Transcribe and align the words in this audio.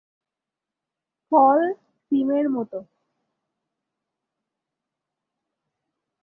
ফল 1.31 1.59
শিমের 2.11 2.45
মতো। 2.49 2.79